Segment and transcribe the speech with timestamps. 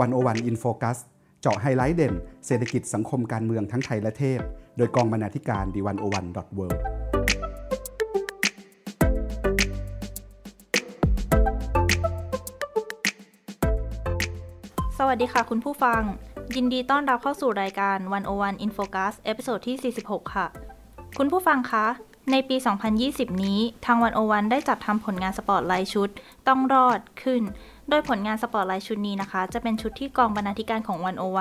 [0.00, 0.98] One O One In Focus
[1.40, 2.14] เจาะไฮไลท์เด่น
[2.46, 4.40] เศรษฐกิจสังคมการเมืองทั้งไทยและเทศ
[4.76, 6.66] โดยกองบรรณาธิการ The One O One dot world
[14.98, 16.02] สวัสดีค่ะคุณผู้ฟัง
[16.56, 17.96] ยินดีต้อนรับเข้าสู่รายการ
[18.30, 20.46] 101 In Focus episode ที่ 46 ค่ะ
[21.18, 21.86] คุณผู้ฟังคะ
[22.30, 22.56] ในปี
[23.00, 26.08] 2020 นี้ทาง 101 ได้จัดทำผลงานสปอร์ตไลท์ชุด
[26.48, 27.42] ต้องรอดขึ้น
[27.92, 30.98] โดยผลงานสปอร์ตไลท์ชุดนี้นะคะ จะเป็นชุดที่กองบรรณาธิการของ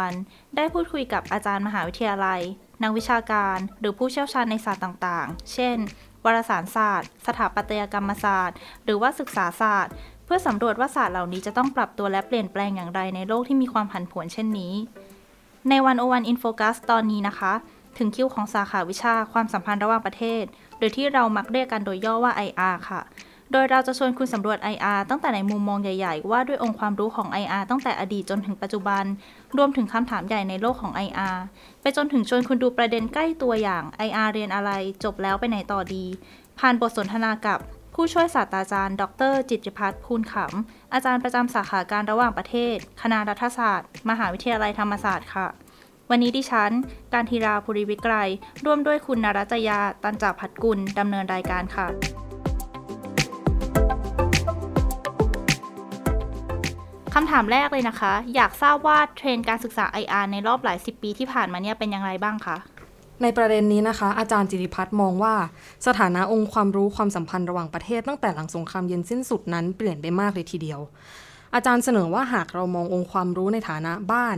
[0.07, 2.41] 101ได้พูดคุยกับอาจารย์มหาวิทยาลัย
[2.83, 5.77] นักวิชาการ หรือผู้เชี่ยวชาญในศาสตร์ต่างๆ เช่น
[6.25, 9.93] วารสารศาสตร์ สถาปัตยกรรมศาสตร์ หรือว่าศึกษาศาสตร์
[10.25, 14.73] เพื่อสำรวจว่าศาสตร์เหล่านี้จะต้องปรับตัวและเปลี่ยนแปลงอย่างไรในโลกที่มีความผันผวนเช่นนี้
[15.69, 17.53] ใน One O One In Focus ตอนนี้นะคะ
[17.97, 20.43] ถึงคิวของสาขาวิชาความสัมพันธ์ระหว่างประเทศ
[20.77, 23.01] หรือที่เรามักเรียกกันโดยย่อว่า IR ค่ะ
[23.51, 29.03] โดยเราจะชวนคุณสำรวจ IR ตั้งแต่ในมุมมองใหญ่ๆ ว่าด้วยองค์ความรู้ของ IR ตั้งแต่อดีตจนถึงปัจจุบัน
[29.57, 31.37] รวมถึงคำถามใหญ่ในโลกของ IR
[31.81, 34.71] ไปจนถึงชวนคุณดูประเด็นใกล้ตัวอย่าง IR เรียนอะไร
[35.03, 36.05] จบแล้วไปไหนต่อดี
[36.59, 37.59] ผ่านบทสนทนากับ
[37.95, 45.47] ผู้ช่วยศาสตราจารย์ ดร จิตรพัฒน์ภูลขำ อาจารย์ประจำสาขาการระหว่างประเทศ คณะรัฐศาสตร์ มหาวิทยาลัยธรรมศาสตร์ค่ะ
[46.09, 46.71] วันนี้ดิฉัน
[47.13, 48.13] การทีราภูริวิกร
[48.65, 52.28] ร่วมด้วยคุณนรัจยา ตันจับพัดกุลดำเนินรายการค่ะ
[57.21, 62.57] คำถามแรกเลยนะคะ อยากทราบว่าเทรนด์การศึกษา IR ในรอบหลายสิบปีที่ผ่านมาเนี่ยเป็นอย่างไรบ้างคะ
[63.21, 65.35] ในประเด็นนี้นะคะ อาจารย์จิริพัฒน์มองว่า
[65.87, 70.79] สถานะองค์ความรู้ความสัมพันธ์ระหว่างประเทศตั้งแต่หลังสงครามเย็นสิ้นสุดนั้นเปลี่ยนไปมากเลยทีเดียว
[71.55, 74.37] อาจารย์เสนอว่าหากเรามององค์ความรู้ในฐานะบ้าน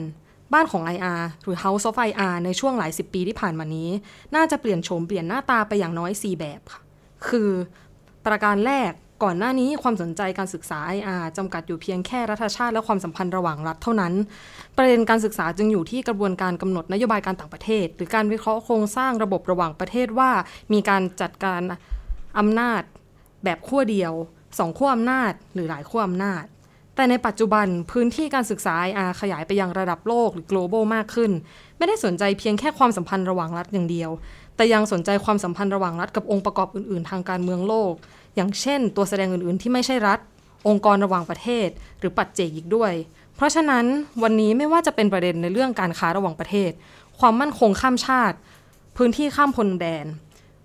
[0.53, 3.89] บ้านของ IR หรือ House of IR ในช่วงหลายสิบปีที่ผ่านมานี้
[4.35, 6.81] น่าจะเปลี่ยนโฉมเปลี่ยนหน้าตาไปอย่างน้อย 4 แบบค่ะ
[7.27, 7.49] คือ
[8.25, 8.91] ประการแรก
[9.23, 14.13] ก่อนหน้านี้ความสนใจการศึกษา IR จำกัดอยู่เพียงแค่รัฐชาติและความสัมพันธ์ระหว่างรัฐเท่านั้น
[14.77, 20.31] ประเด็นการศึกษาจึงอยู่ที่กระบวนการกำหนดนโยบายการต่างประเทศ หรือการวิเคราะห์โครงสร้างระบบระหว่างประเทศว่า
[20.73, 21.61] มีการจัดการ
[22.39, 22.81] อำนาจ
[23.43, 24.13] แบบขั้วเดียว
[24.59, 26.43] สองขั้วอำนาจ หรือหลายขั้วอำนาจ
[26.95, 31.31] แต่ในปัจจุบันพื้นที่การศึกษา IR ขยายไปยังระดับโลกหรือ global มากขึ้น
[31.77, 34.11] ไม่ได้สนใจเพียงแค่ความสัมพันธ์ระหว่างรัฐอย่างเดียว
[34.55, 37.93] แต่ยังสนใจความสัมพันธ์ระหว่างรัฐกับองค์ประกอบอื่น ๆ ทางการเมืองโลก
[38.35, 40.19] อย่างเช่น ตัวแสดงอื่นๆ ที่ไม่ใช่รัฐ
[40.67, 41.67] องค์กรระหว่างประเทศ
[41.99, 42.93] หรือปัจเจกอีกด้วย
[43.35, 43.85] เพราะฉะนั้น
[44.23, 46.71] วันนี้ไม่ว่าจะเป็นประเด็นในเรื่องการค้าระหว่างประเทศ
[47.19, 48.37] ความมั่นคงข้ามชาติ
[48.97, 50.05] พื้นที่ข้ามพรมแดน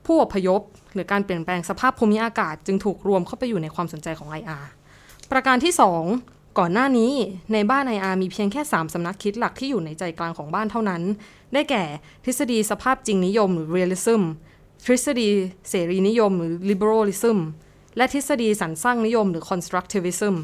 [0.07, 0.61] ผู้อพยพ
[0.95, 4.65] หรือการเปลี่ยนแปลงสภาพภูมิอากาศ จึงถูกรวมเข้าไปอยู่ในความสนใจของ IR
[5.31, 5.73] ประการที่
[6.15, 7.13] 2ก่อนหน้านี้
[7.53, 11.03] ในบ้าน IR มีเพียงแค่ 3 สำนักคิดหลักที่อยู่ในใจกลางของบ้านเท่านั้น
[11.53, 11.85] ได้แก่
[12.25, 14.23] ทฤษฎีสภาพจริงนิยมหรือ realism
[14.87, 15.29] ทฤษฎี
[15.69, 17.39] เสรีนิยมหรือ liberalism
[17.97, 20.35] และทฤษฎีสรรสร้างนิยมหรือ constructivism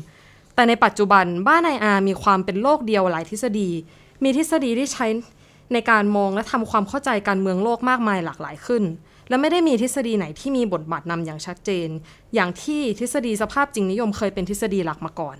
[0.54, 3.70] แต่ในปัจจุบันบ้าน IR มีความเป็นโลกเดียวหลายทฤษฎี
[4.24, 5.06] มีทฤษฎีที่ใช้
[5.72, 8.84] ในการมองและทำความเข้าใจการเมืองโลกมากมายหลากหลายขึ้น
[9.28, 11.88] และไม่ได้มีทฤษฎีไหนที่มีบทบาทนำอย่างชัดเจน
[12.34, 15.36] อย่างที่ทฤษฎีสภาพจริงนิยมเคยเป็นทฤษฎีหลักมาก่อน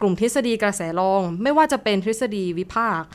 [0.00, 3.08] กลุ่มทฤษฎีกระแสรอง ไม่ว่าจะเป็นทฤษฎีวิพากษ์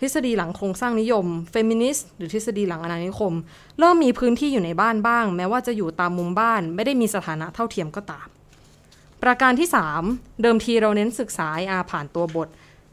[0.00, 3.34] ทฤษฎีหลังโครงสร้างนิยมเฟมินิสต์หรือทฤษฎีหลังอาณานิคม
[3.78, 8.26] เริ่มมีพื้นที่อยู่ในบ้านบ้าง แม้ว่าจะอยู่ตามมุมบ้าน ไม่ได้มีสถานะเท่าเทียมก็ตาม
[9.22, 9.68] ประการที่
[10.04, 12.48] 3 เดิมทีเราเน้นศึกษา IR ผ่านตัวบท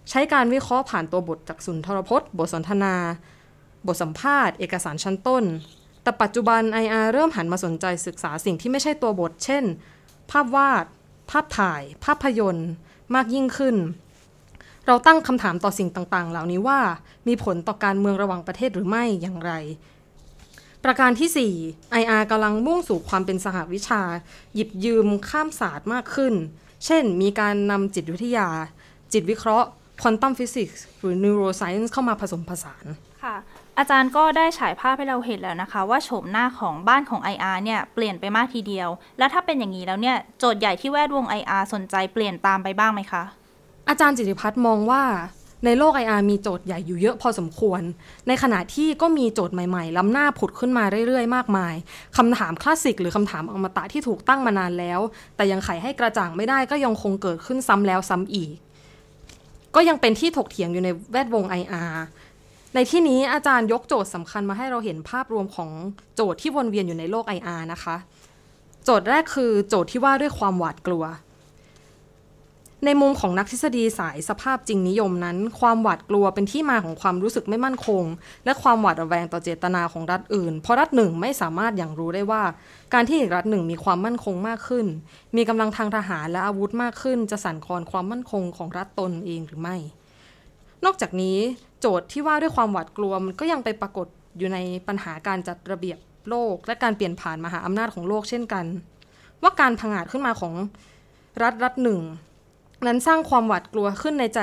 [0.10, 2.96] ใช้การวิเคราะห์ผ่านตัวบทจากสุนทรพจน์ บทสนทนา
[3.88, 5.44] บทสัมภาษณ์ เอกสารชั้นต้น
[6.04, 9.64] แต่ปัจจุบัน IR เริ่มหันมาสนใจศึกษาสิ่งที่ไม่ใช่ตัวบท เช่น
[10.32, 10.86] ภาพวาด
[11.32, 12.70] ภาพถ่าย ภาพยนตร์
[13.16, 13.76] มากยิ่งขึ้น
[14.88, 16.80] เราตั้งคำถามต่อสิ่งต่างๆ เหล่านี้ว่า
[17.28, 19.52] มีผลต่อการเมืองระหว่างประเทศหรือไม่อย่างไร
[20.84, 24.02] ประการที่ 4 IR กำลังมุ่งสู่ความเป็นสหวิชา
[24.54, 26.34] หยิบยืมข้ามศาสตร์มากขึ้น
[26.86, 28.48] เช่น มีการนำจิตวิทยา
[29.14, 29.68] จิตวิเคราะห์
[30.02, 32.86] ควอนตัมฟิสิกส์หรือ neuroscience เข้ามาผสมผสาน
[33.24, 33.36] ค่ะ
[33.78, 43.24] อาจารย์ก็ได้ฉายภาพให้เราเห็นแล้วนะคะ ว่าโฉมหน้าของบ้านของ IR เนี่ยเปลี่ยนไปมากทีเดียว และถ้าเป็นอย่างนี้แล้วเนี่ยโจทย์ใหญ่ที่แวดวง IR สนใจเปลี่ยนตามไปบ้างไหมคะ
[43.90, 45.04] อาจารย์จิติพัฒน์มองว่า
[45.66, 47.82] ในโลก IR มีโจทย์ใหญ่อยู่เยอะพอสมควร
[48.28, 51.74] ในขณะที่ก็มีโจทย์ใหม่ๆ ล้ำหน้าผุดขึ้นมาเรื่อยๆ มากมาย
[52.18, 55.00] คำถามคลาสสิกหรือคำถามอมตะที่ถูกตั้งมานานแล้ว
[55.36, 58.52] แต่ยังไขให้กระจ่างไม่ได้ก็ยังคงเกิดขึ้นซ้ำแล้วซ้ำอีก
[59.76, 61.94] ก็ยังเป็นที่ถกเถียงอยู่ในแวดวง IR
[62.76, 65.70] ในที่นี้อาจารย์ยกโจทย์สำคัญมาให้เราเห็นภาพรวมของ
[66.16, 67.96] โจทย์ที่วนเวียนอยู่ในโลก IR นะคะ
[68.84, 71.04] โจทย์แรกคือโจทย์ที่ว่าด้วยความหวาดกลัว
[72.86, 78.04] ในมุมของนักทฤษฎีสายสภาพจริงนิยมนั้น ความหวาดกลัวเป็นที่มาของความรู้สึกไม่มั่นคง
[78.46, 82.44] และความหวาดระแวงต่อเจตนาของรัฐอื่น เพราะรัฐหนึ่งไม่สามารถอย่างรู้ได้ว่า
[82.94, 84.86] การที่อีกรัฐหนึ่งมีความมั่นคงมากขึ้น
[85.36, 89.78] มีกำลังทางทหารและอาวุธมากขึ้น จะสั่นคลอนความมั่นคงของรัฐตนเองหรือไม่
[90.86, 91.38] นอกจากนี้
[91.80, 94.08] โจทย์ที่ว่าด้วยความหวาดกลัวมันก็ยังไปปรากฏ
[94.38, 94.58] อยู่ใน
[94.88, 95.98] ปัญหาการจัดระเบียบ
[96.30, 98.66] โลก และการเปลี่ยนผ่านมหาอำนาจของโลกเช่นกัน
[99.42, 100.54] ว่าการพังอาจขึ้นมาของ
[101.44, 102.02] รัฐรัฐหนึ่ง
[102.88, 104.40] นั้นสร้างความหวาดกลัวขึ้นในใจ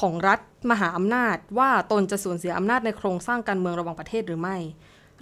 [0.00, 0.40] ของรัฐ
[0.70, 4.56] มหาอำนาจ ว่าตนจะสูญเสียอำนาจในโครงสร้างการเมืองระหว่างประเทศหรือไม่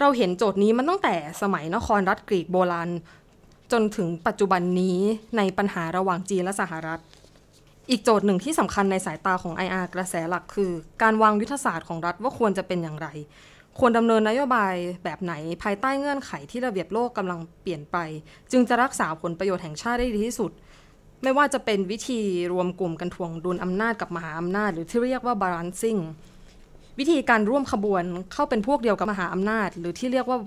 [0.00, 2.88] เราเห็นโจทย์นี้มันตั้งแต่สมัยนครรัฐกรีกโบราณ
[3.72, 4.98] จนถึงปัจจุบันนี้
[5.36, 7.00] ในปัญหาระหว่างจีนและสหรัฐ
[7.90, 10.70] อีกโจทย์หนึ่งที่สำคัญในสายตาของ IR กระแสหลักคือ
[11.02, 13.08] การวางยุทธศาสตร์ของรัฐว่าควรจะเป็นอย่างไร
[13.78, 14.74] ควรดำเนินนโยบาย
[15.04, 17.96] แบบไหนภายใต้เงื่อนไขที่ระเบียบโลกกำลังเปลี่ยนไป
[18.52, 20.50] จึงจะรักษาผลประโยชน์แห่งชาติได้ดีที่สุด
[21.22, 22.20] ไม่ว่าจะเป็นวิธี
[22.52, 26.00] รวมกลุ่มกันทวงดุลอำนาจกับมหาอำนาจ หรือที่เรียกว่า balancing
[26.98, 28.02] วิธีการร่วมขบวน
[28.32, 30.38] เข้าเป็นพวกเดียวกับมหาอำนาจ หรือที่เรียกว่า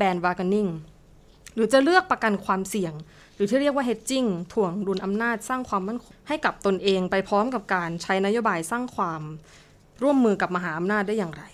[0.00, 0.70] band bargaining
[1.54, 2.92] หรือจะเลือกประกันความเสี่ยง
[3.34, 9.22] หรือที่เรียกว่า hedging ถ่วงดุลอำนาจสร้างความมั่นคงให้กับตนเองไปพร้อมกับการใช้นโยบายสร้างความ
[10.02, 11.44] ร่วมมือกับมหาอำนาจได้อย่างไร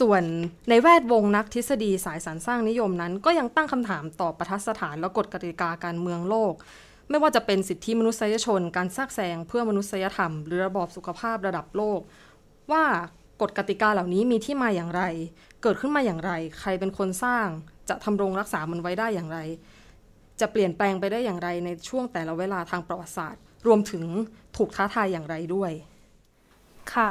[0.00, 0.22] ส่วน
[0.68, 6.54] ในแวดวงนักทฤษฎีสายสรรสร้างนิยมนั้น ก็ยังตั้งคำถามต่อประทัดสถานและกฎกติกาการเมืองโลก
[7.10, 12.00] ไม่ว่าจะเป็นสิทธิมนุษยชน การแทรกแซงเพื่อมนุษยธรรม หรือระบอบสุขภาพระดับโลก
[12.72, 12.84] ว่า
[13.40, 15.02] กฎกติกาเหล่านี้มีที่มาอย่างไร
[15.62, 17.48] เกิดขึ้นมาอย่างไร ใครเป็นคนสร้าง
[17.88, 19.38] จะทำรงรักษามันไว้ได้อย่างไร
[20.40, 24.04] จะเปลี่ยนแปลงไปได้อย่างไรในช่วงแต่ละเวลาทางประวัติศาสตร์ รวมถึง
[24.56, 25.72] ถูกท้าทายอย่างไรด้วย
[26.92, 27.08] ค่ะ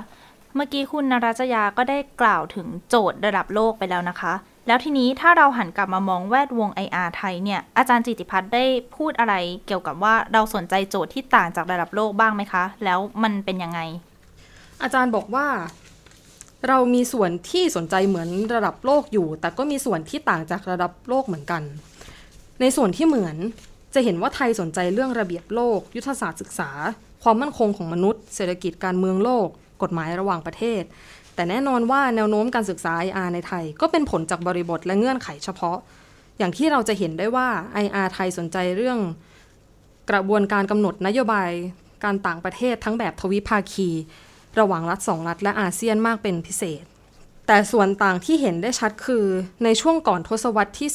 [0.56, 4.34] เมื่อกี้คุณนรัจยาก็ได้กล่าวถึงโจทย์ระดับโลกไปแล้วนะคะ
[4.68, 8.66] แล้วทีนี้ถ้าเราหันกลับมามองแวดวง IR ไทยเนี่ย อาจารย์จิติพัฒน์ได้
[8.96, 9.34] พูดอะไร
[9.68, 13.80] เกี่ยวกับว่าเราสนใจโจทย์ที่ต่างจากระดับโลกบ้างไหมคะ แล้วมันเป็นยังไง
[14.84, 15.48] อาจารย์บอกว่า
[16.68, 21.62] เรามีส่วนที่สนใจเหมือนระดับโลกอยู่ แต่ก็มีส่วนที่ต่างจากระดับโลกเหมือนกัน
[22.62, 23.36] ในส่วนที่เหมือน
[23.94, 26.70] จะเห็นว่าไทยสนใจเรื่องระเบียบโลก ยุทธศาสตร์ศึกษา
[27.24, 29.48] ความมั่นคงของมนุษย์ เศรษฐกิจการเมืองโลก
[29.82, 30.82] กฎหมายระหว่างประเทศ
[31.38, 35.78] แต่แน่นอนว่าแนวโน้มการศึกษา IR ในไทย ก็เป็นผลจากบริบทและเงื่อนไขเฉพาะ
[36.38, 37.48] อย่างที่เราจะเห็นได้ว่า
[37.84, 39.00] IR ไทยสนใจเรื่อง
[40.12, 41.52] กระบวนการกำหนดนโยบาย
[42.04, 43.90] การต่างประเทศทั้งแบบทวิภาคี
[44.60, 46.84] ระหว่างรัฐสองรัฐและอาเซียนมากเป็นพิเศษ
[47.48, 49.26] แต่ส่วนต่างที่เห็นได้ชัดคือ
[49.64, 50.90] ในช่วงก่อนทศวรรษที่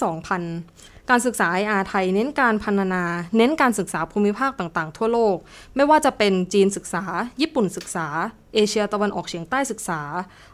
[0.51, 3.05] 2000 การศึกษา IR ไทยเน้นการพันนา
[3.37, 5.37] เน้นการศึกษาภูมิภาคต่างๆ ทั่วโลก
[5.77, 7.05] ไม่ว่าจะเป็นจีนศึกษา
[7.41, 8.07] ญี่ปุ่นศึกษา
[8.55, 10.01] เอเชียตะวันออกเฉียงใต้ศึกษา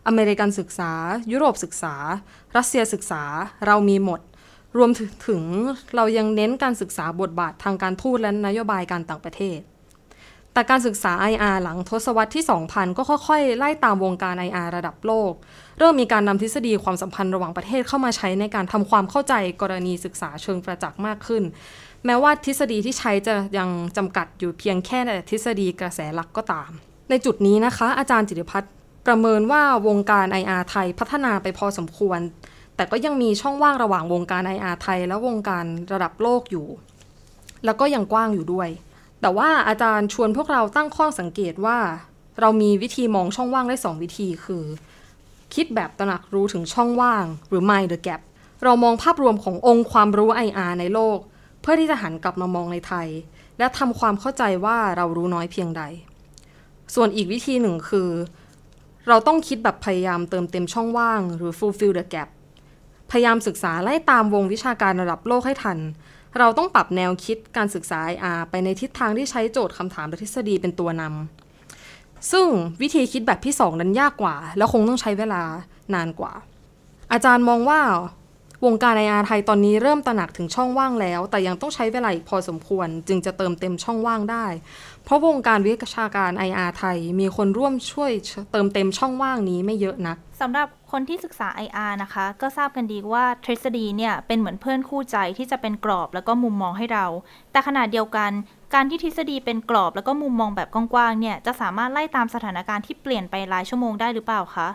[0.07, 0.93] อเมริกันศึกษา
[1.33, 1.95] ยุโรปศึกษา
[2.57, 3.23] รัสเซียศึกษา
[3.67, 4.21] เรามีหมด
[4.77, 4.91] รวม
[5.29, 5.43] ถึง
[5.97, 9.61] เรายังเน้นการศึกษาบทบาททางการทูตและนโยบายการต่างประเทศ
[10.53, 15.33] แต่การศึกษา IR หลังทศวรรษที่ 2000 ก็ค่อยๆ ไล่ตามวงการ IR ระดับโลก
[15.79, 21.43] เริ่มมีการนำทฤษฎีความสัมพันธ์ระหว่างประเทศเข้ามาใช้ในการทำความเข้าใจกรณีศึกษาเชิงประจักษ์มากขึ้น
[22.07, 24.99] แม้ว่าทฤษฎีที่ใช้จะยังจำกัดอยู่เพียงแค่
[25.31, 26.71] ทฤษฎีกระแสหลักก็ตาม
[27.11, 28.73] ในจุดนี้นะคะ อาจารย์จิติพัฒน์
[29.07, 32.21] ประเมินว่าวงการ IR ไทยพัฒนาไปพอสมควร
[32.77, 36.67] แต่ก็ยังมีช่องว่างระหว่างวงการ IR ไทย และวงการระดับโลกอยู่
[37.65, 38.69] แล้วก็ยังกว้างอยู่ด้วย
[39.21, 41.79] แต่ว่าอาจารย์ชวนพวกเราตั้งข้อสังเกตว่า
[42.41, 44.65] เรามีวิธีมองช่องว่างได้สองวิธีคือ
[45.55, 48.21] คิดแบบตระหนักรู้ถึงช่องว่าง หรือ mind the gap
[48.65, 51.19] เรามองภาพรวมขององค์ความรู้ IR ในโลก
[51.61, 53.09] เพื่อที่จะหันกลับมามองในไทย
[53.59, 55.83] และทำความเข้าใจว่าเรารู้น้อยเพียงใด
[56.95, 58.11] ส่วนอีกวิธีหนึ่งคือ
[59.09, 62.29] เราต้องคิดแบบพยายามเติมเต็มช่องว่าง หรือ fulfill the gap
[63.11, 65.79] พยายามศึกษาไล่ตามวงวิชาการระดับโลกให้ทัน
[66.39, 72.47] เราต้องปรับแนวคิดการศึกษา IR ไปในทิศทางที่ใช้โจทย์คำถามและทฤษฎีเป็นตัวนำ ซึ่ง
[72.83, 75.43] วิธีคิดแบบที่สองนั้นยากกว่า และคงต้องใช้เวลา
[75.95, 76.33] นานกว่า
[77.13, 77.81] อาจารย์มองว่า
[78.67, 84.47] วงการไออาไทยตอนนี้เริ่มตระหนักถึงช่องว่างแล้ว แต่ยังต้องใช้เวลาอีกพอสมควร จึงจะเติมเต็มช่องว่างได้
[85.05, 88.13] เพราะวงการวิชาการ IR ไทยมีคนร่วมช่วย
[88.53, 97.07] เติมเต็มช่องว่างนี้ไม่เยอะนักสำหรับคนที่ศึกษา IR นะคะ ก็ทราบกันดีว่าทฤษฎีเนี่ยเป็นเหมือนเพื่อนคู่ใจที่จะเป็นกรอบแล้วก็มุมมองให้เรา
[97.53, 98.31] แต่ขณะเดียวกัน
[98.75, 104.69] การที่ทฤษฎีเป็นกรอบแล้วก็มุมมองแบบกว้างๆเนี่ยจะสามารถไล่ตามสถานการณ์ที่เปลี่ยนไปรายชั่วโมงได้หรือเปล่าคะ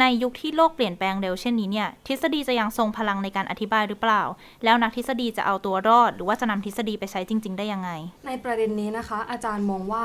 [0.00, 4.22] ในยุคที่โลกเปลี่ยนแปลงเร็วเช่นนี้เนี่ยทฤษฎีจะยังทรงพลังในการอธิบายหรือเปล่า
[4.64, 7.90] แล้วนักทฤษฎีจะเอาตัวรอด หรือว่าจะนำทฤษฎีไปใช้จริง ๆ ได้ยังไง
[8.26, 10.04] ในประเด็นนี้นะคะ อาจารย์มองว่า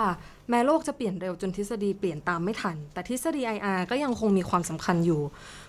[0.49, 5.21] แม้โลกจะเปลี่ยนเร็วจนทฤษฎีเปลี่ยนตามไม่ทัน แต่ทฤษฎี IR ก็ยังคงมีความสำคัญอยู่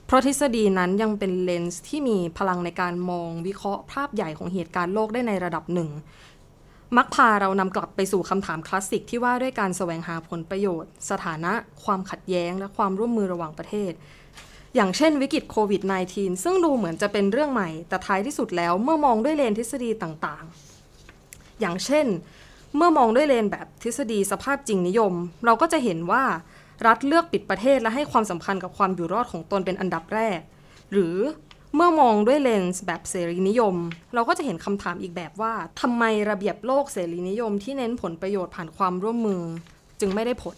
[0.07, 5.91] เพราะทฤษฎีนั้นยังเป็นเลนส์ที่มีพลังในการมองวิเคราะห์ภาพใหญ่ของเหตุการณ์โลกได้ในระดับหนึ่ง
[6.97, 11.53] มักพาเรานำกลับไปสู่คำถามคลาสสิกที่ว่าด้วยการแสวงหาผลประโยชน์ สถานะ
[11.85, 13.93] ความขัดแย้ง และความร่วมมือระหว่างประเทศ
[14.75, 22.07] อย่างเช่นวิกฤตโควิด -19 ซึ่งดูเหมือนจะเป็นเรื่องใหม่ แต่ท้ายที่สุดแล้วเมื่อมองด้วยเลนทฤษฎีต่างๆ อย่างเช่น
[22.77, 25.13] เมื่อมองด้วยเลนแบบทฤษฎีสภาพจริงนิยม
[25.45, 26.25] เราก็จะเห็นว่า
[26.87, 30.41] รัฐเลือกปิดประเทศและให้ความสำคัญกับความอยู่รอดของตนเป็นอันดับแรก
[30.93, 31.17] หรือ
[31.77, 33.77] เมื่อมองด้วยเลนส์แบบเสรีนิยม
[34.15, 39.43] เราก็จะเห็นคำถามอีกแบบว่าทำไมระเบียบโลกเสรีนิยมที่เน้นผลประโยชน์ผ่านความร่วมมือ
[40.01, 40.57] จึงไม่ได้ผล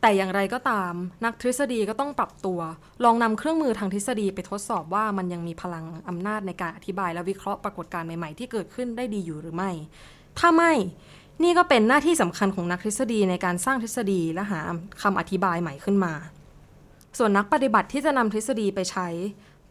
[0.00, 0.92] แต่อย่างไรก็ตาม
[1.24, 2.60] นักทฤษฎีก็ต้องปรับตัว
[3.04, 9.70] ลองนำเครื่องมือทางทฤษฎีไปทดสอบว่ามันยังมีพลังอำนาจในการอธิบายและวิเคราะห์ปรากฏการณ์ใหม่ๆที่เกิดขึ้นได้ดีอยู่หรือไม่
[10.38, 10.72] ถ้าไม่
[11.42, 14.60] นี่ก็เป็นหน้าที่สำคัญของนักทฤษฎีในการสร้างทฤษฎีและหา
[15.02, 16.12] คำอธิบายใหม่ขึ้นมา
[17.18, 19.08] ส่วนนักปฏิบัติที่จะนำทฤษฎีไปใช้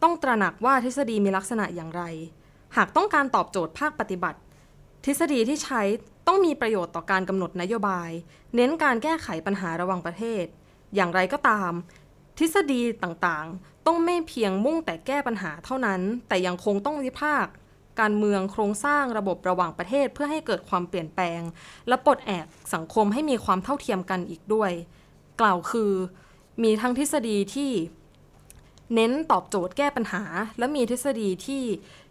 [0.02, 2.02] ต้องตระหนักว่าทฤษฎีมีลักษณะอย่างไร
[2.76, 4.38] หากต้องการตอบโจทย์ภาคปฏิบัติ
[5.04, 5.82] ทฤษฎีที่ใช้
[6.26, 8.10] ต้องมีประโยชน์ต่อการกำหนดนโยบาย
[8.54, 10.44] เน้นการแก้ไขปัญหาระหว่างประเทศ
[10.94, 11.72] อย่างไรก็ตาม
[12.38, 17.52] ทฤษฎีต่างๆ ต้องไม่เพียงมุ่งแต่แก้ปัญหาเท่านั้น แต่ยังคงต้องวิพากษ์
[18.00, 21.40] การเมืองโครงสร้างระบบระหว่างประเทศเพื่อให้เกิดความเปลี่ยนแปลง
[21.88, 24.72] และปลดแอกสังคมให้มีความเท่าเทียมกันอีกด้วย
[25.40, 25.92] กล่าวคือ
[26.62, 27.70] มีทั้งทฤษฎีที่
[28.94, 30.22] เน้นตอบโจทย์แก้ปัญหา
[30.58, 31.62] และมีทฤษฎีที่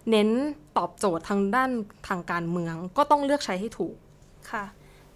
[0.09, 0.29] เน้น
[0.77, 1.69] ตอบโจทย์ทางด้าน
[2.07, 3.95] ทางการเมือง ก็ต้องเลือกใช้ให้ถูก
[4.51, 4.65] ค่ะ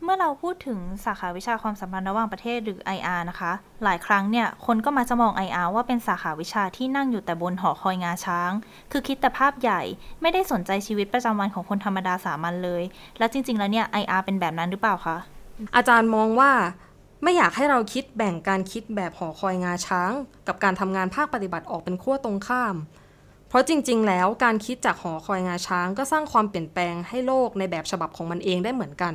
[0.03, 3.51] เมื่อเราพูดถึงสาขาวิชาความสัมพันธ์ระหว่างประเทศหรือ IR นะคะ
[3.83, 8.51] หลายครั้งเนี่ยคนก็มาจะมอง IR ว่าเป็นสาขาวิชาที่นั่งอยู่แต่บนหอคอยงาช้าง
[8.91, 9.81] คือคิดแต่ภาพใหญ่
[10.21, 12.83] ไม่ได้สนใจชีวิตประจำวันของคนธรรมดาสามัญเลย
[13.17, 15.17] แล้วจริง ๆ แล้วเนี่ย IR เป็นแบบนั้นหรือเปล่าคะ
[15.75, 16.51] อาจารย์มองว่า
[17.23, 20.11] ไม่อยากให้เราคิดแบ่งการคิดแบบหอคอยงาช้าง
[20.47, 22.75] กับการทำงานภาคปฏิบัติออกเป็นขั้วตรงข้าม
[23.47, 29.13] เพราะจริง ๆ แล้วการคิดจากหอคอยงาช้าง ก็สร้างความเปลี่ยนแปลงให้โลกในแบบฉบับของมันเองได้เหมือนกัน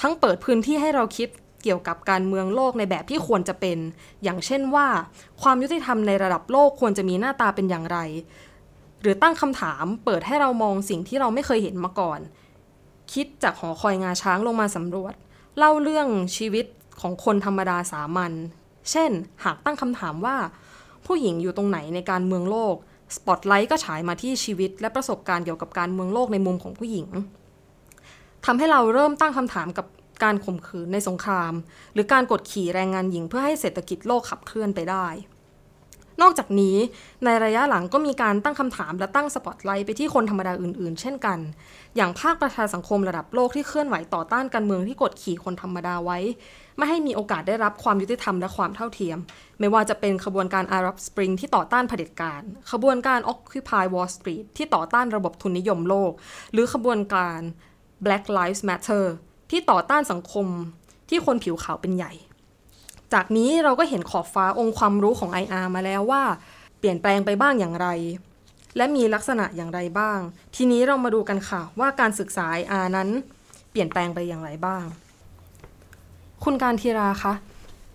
[0.00, 1.28] ทั้งเปิดพื้นที่ให้เราคิด
[1.62, 3.78] เกี่ยวกับการเมืองโลกในแบบที่ควรจะเป็น
[4.24, 4.86] อย่างเช่นว่า
[5.42, 7.98] ความยุติธรรมในระดับโลกควรจะมีหน้าตาเป็นอย่างไร
[9.02, 12.20] หรือตั้งคำถามเปิดให้เรามองสิ่งที่เราไม่เคยเห็นมาก่อน
[13.12, 15.14] คิดจากหอคอยงาช้างลงมาสำรวจ
[15.58, 16.66] เล่าเรื่องชีวิต
[17.00, 18.32] ของคนธรรมดาสามัญ
[18.90, 19.10] เช่น
[19.44, 20.36] หากตั้งคำถามว่า
[21.06, 22.74] ผู้หญิงอยู่ตรงไหนในการเมืองโลก
[23.16, 27.06] สปอตไลท์ก็ฉายมาที่ชีวิตและประสบการณ์เกี่ยวกับการเมืองโลกในมุมของผู้หญิง
[28.46, 29.86] ทำให้เราเริ่มตั้งคำถามกับ
[30.24, 31.52] การข่มขืนในสงคราม
[31.94, 35.06] หรือการกดขี่แรงงานหญิงเพื่อให้เศรษฐกิจโลกขับเคลื่อนไปได้
[36.22, 36.76] นอกจากนี้
[37.24, 41.38] ในระยะหลังก็มีการตั้งคำถามและตั้งสปอตไลท์ไปที่คนธรรมดาอื่นๆ เช่นกัน
[41.96, 46.18] อย่างภาคประชาสังคมระดับโลกที่เคลื่อนไหวต่อต้านการเมืองที่กดขี่คนธรรมดาไว้
[46.80, 49.18] ไม่ให้มีโอกาสได้รับความยุติธรรมและความเท่าเทียม
[49.60, 56.12] ไม่ว่าจะเป็นขบวนการ Arab Spring ที่ต่อต้านเผด็จการ ขบวนการ Occupy Wall Street ที่ต่อต้านระบบทุนนิยมโลก
[56.52, 57.38] หรือขบวนการ
[58.04, 59.04] Black Lives Matter
[59.50, 60.46] ที่ต่อต้านสังคม
[61.08, 62.12] ที่คนผิวขาวเป็นใหญ่
[63.12, 66.22] จากนี้เราก็เห็นขอบฟ้าองค์ความรู้ของ IR มาแล้วว่า
[66.78, 67.88] เปลี่ยนแปลงไปบ้างอย่างไร
[68.76, 70.18] และมีลักษณะอย่างไรบ้าง
[70.56, 73.08] ทีนี้เรามาดูกันค่ะว่าการศึกษา IR นั้น
[73.70, 74.84] เปลี่ยนแปลงไปอย่างไรบ้าง
[76.44, 77.32] คุณการทีราคะ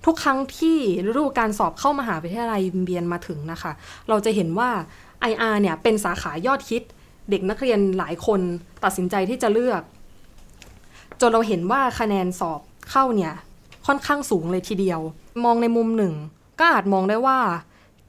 [0.05, 3.71] ทุกครั้งที่ฤดูการสอบเข้ามหาวิทยาลัยเบียนมาถึงนะคะ
[4.09, 4.69] เราจะเห็นว่า
[5.31, 6.83] IR เนี่ยเป็นสาขายอดฮิต
[7.29, 8.41] เด็กนักเรียนหลายคน
[8.83, 9.81] ตัดสินใจที่จะเลือก
[11.21, 13.33] จนเราเห็นว่าคะแนนสอบเข้าเนี่ย
[13.87, 14.99] ค่อนข้างสูงเลยทีเดียว
[15.45, 16.13] มองในมุมหนึ่ง
[16.59, 17.39] ก็อาจมองได้ว่า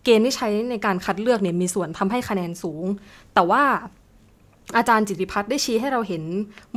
[0.04, 2.84] เกณฑ์ที่ใช้ในการคัดเลือกเนี่ยมีส่วนทำให้คะแนนสูง
[3.34, 3.62] แต่ว่า
[4.76, 6.22] อาจารย์จิติพัฒน์ได้ชี้ให้เราเห็น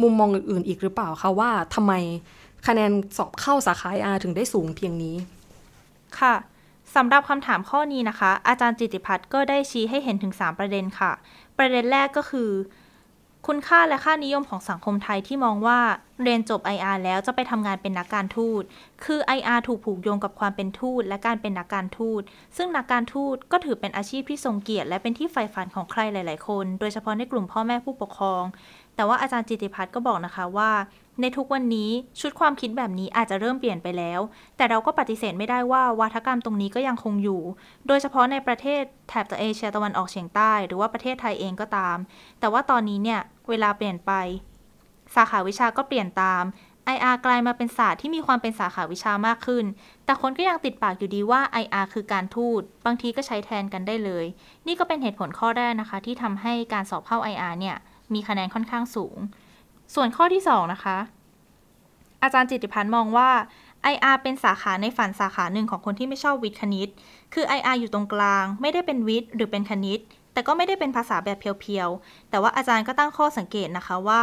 [0.01, 1.93] มุมมองอื่นๆอีกหรือเปล่าคะว่าทำไม
[2.67, 5.15] คะแนนสอบเข้าสาขาอาถึงได้สูงเพียงนี้
[6.19, 6.35] ค่ะ
[6.95, 11.11] สำหรับคำถามข้อนี้นะคะ อาจารย์จิติพัฒน์ก็ได้ชี้ให้เห็นถึง 3 ประเด็นค่ะ
[11.57, 12.51] ประเด็นแรกก็คือ
[13.47, 15.79] คุณค่าและค่านิยมของสังคมไทยที่มองว่า
[16.23, 18.61] เรียนจบ IR แล้วจะไปทำงานเป็นนักการทูต
[19.05, 22.21] คือ IR ถูกผูกโยงกับความเป็นทูตและการเป็นนักการทูต
[22.57, 28.43] ซึ่งนักการทูตก็ถือเป็นอาชีพที่ทรงเกียรติ และเป็นที่ใฝ่ฝันของใครหลาย ๆ คน โดยเฉพาะในกลุ่มพ่อแม่ผู้ปกครอง
[28.99, 30.71] แต่ว่าอาจารย์จิติพัฒน์ก็บอกนะคะว่า
[31.21, 34.19] ในทุกวันนี้ชุดความคิดแบบนี้อาจจะเริ่มเปลี่ยนไปแล้ว
[34.57, 37.41] แต่เราก็ปฏิเสธไม่ได้ว่าวัฒกรรมตรงนี้ก็ยังคงอยู่
[37.87, 41.97] โดยเฉพาะในประเทศแถบตะเอเชียตะวันออกเฉียงใต้ หรือว่าประเทศไทยเองก็ตาม
[42.39, 44.11] แต่ว่าตอนนี้เนี่ย เวลาเปลี่ยนไป
[45.15, 46.43] สาขาวิชาก็เปลี่ยนตาม
[46.95, 49.65] IR กลายมาเป็นศาสตร์ที่มีความเป็นสาขาวิชามากขึ้น
[50.05, 54.25] แต่คนก็ยังติดปากอยู่ดีว่า IR คือการทูต บางทีก็ใช้แทนกันได้เลย
[54.67, 57.77] นี่ก็เป็นเหตุผลข้อแรกนะคะ ที่ทำให้การสอบเข้า IR เนี่ย
[58.13, 59.17] มีคะแนนค่อนข้างสูง
[59.95, 60.97] ส่วนข้อที่ 2 นะคะ
[62.23, 63.29] อาจารย์จิติพันธ์มองว่า
[63.93, 66.89] IR เป็นสาขาในฝันสาขาหนึ่งของคนที่ไม่ชอบวิทย์คณิต
[67.33, 69.99] คือ IR อยู่ตรงกลาง ไม่ได้เป็นวิทย์หรือเป็นคณิต
[70.33, 74.21] แต่ก็ไม่ได้เป็นภาษาแบบเพียวๆ แต่ว่าอาจารย์ก็ตั้งข้อสังเกตนะคะว่า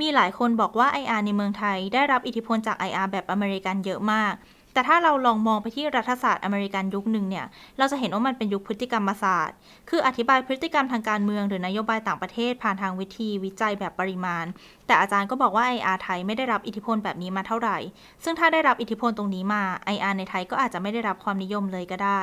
[0.00, 4.34] มีหลายคนบอกว่า IR ในเมืองไทย ได้รับอิทธิพลจาก IR แบบอเมริกันเยอะมาก
[4.72, 7.46] แต่ถ้าเราลองมองไปที่รัฐศาสตร์อเมริกันยุคหนึ่งเนี่ย
[7.78, 9.56] เราจะเห็นว่ามันเป็นยุคพฤติกรรมศาสตร์
[9.90, 14.44] คืออธิบายพฤติกรรมทางการเมือง หรือนโยบายต่างประเทศผ่านทางวิธีวิจัยแบบปริมาณ
[14.86, 17.78] แต่อาจารย์ก็บอกว่า IR ไทยไม่ได้รับอิทธิพลแบบนี้มาเท่าไหร่
[18.24, 19.62] ซึ่งถ้าได้รับอิทธิพลตรงนี้มา
[19.94, 22.22] IR ในไทยก็อาจจะไม่ได้รับความนิยมเลยก็ได้